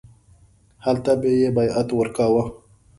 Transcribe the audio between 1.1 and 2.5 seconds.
به یې بیعت ورکاوه.